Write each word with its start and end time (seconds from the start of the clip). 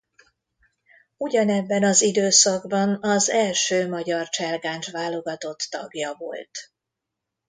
Ugyanebben 1.17 1.83
az 1.83 2.01
időszakban 2.01 2.97
az 3.03 3.29
első 3.29 3.89
magyar 3.89 4.29
cselgáncs-válogatott 4.29 5.67
tagja 5.69 6.13
volt. 6.17 6.71